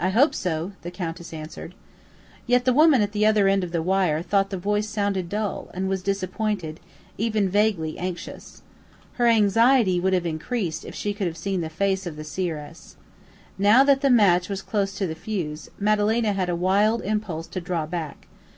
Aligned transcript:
"I 0.00 0.08
hope 0.08 0.34
so," 0.34 0.72
the 0.82 0.90
Countess 0.90 1.32
answered. 1.32 1.76
Yet 2.48 2.64
the 2.64 2.72
woman 2.72 3.00
at 3.00 3.12
the 3.12 3.24
other 3.24 3.46
end 3.46 3.62
of 3.62 3.70
the 3.70 3.80
wire 3.80 4.20
thought 4.20 4.50
the 4.50 4.58
voice 4.58 4.88
sounded 4.88 5.28
dull, 5.28 5.70
and 5.72 5.88
was 5.88 6.02
disappointed, 6.02 6.80
even 7.16 7.48
vaguely 7.48 7.96
anxious. 7.96 8.62
Her 9.12 9.28
anxiety 9.28 10.00
would 10.00 10.14
have 10.14 10.26
increased 10.26 10.84
if 10.84 10.96
she 10.96 11.14
could 11.14 11.28
have 11.28 11.36
seen 11.38 11.60
the 11.60 11.70
face 11.70 12.06
of 12.06 12.16
the 12.16 12.24
seeress. 12.24 12.96
Now 13.56 13.84
that 13.84 14.00
the 14.00 14.10
match 14.10 14.48
was 14.48 14.62
close 14.62 14.94
to 14.98 15.06
the 15.06 15.14
fuse, 15.14 15.70
Madalena 15.78 16.32
had 16.32 16.48
a 16.48 16.56
wild 16.56 17.00
impulse 17.02 17.46
to 17.46 17.60
draw 17.60 17.86
back. 17.86 18.26